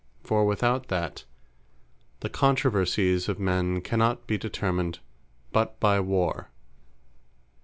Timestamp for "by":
5.79-5.99